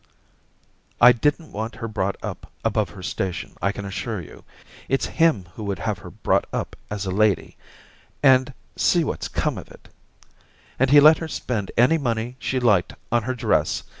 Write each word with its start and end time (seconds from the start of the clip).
I 0.99 1.11
didn't 1.11 1.51
want 1.51 1.75
her 1.75 1.87
brought 1.87 2.15
up 2.23 2.51
above 2.65 2.89
her 2.89 3.03
station, 3.03 3.55
I 3.61 3.71
can 3.71 3.85
assure 3.85 4.19
you. 4.19 4.43
It's 4.89 5.05
him 5.05 5.45
who 5.53 5.63
would 5.65 5.77
have 5.77 5.99
her 5.99 6.09
brought 6.09 6.45
up 6.51 6.75
as 6.89 7.05
a 7.05 7.11
lady; 7.11 7.55
and 8.23 8.51
see 8.75 9.03
what's 9.03 9.27
come 9.27 9.59
of 9.59 9.69
it! 9.69 9.89
And 10.79 10.89
he 10.89 10.99
let 10.99 11.19
her 11.19 11.27
spend 11.27 11.69
any 11.77 11.99
money 11.99 12.35
she 12.39 12.59
liked 12.59 12.93
on 13.11 13.21
her 13.29 13.35
dress. 13.35 13.83